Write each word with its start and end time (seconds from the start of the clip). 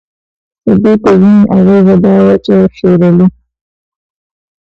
د 0.65 0.67
دې 0.83 0.93
تضمین 1.03 1.39
اغېزه 1.57 1.95
دا 2.03 2.13
وه 2.25 2.35
چې 2.45 2.55
شېرعلي. 2.77 3.27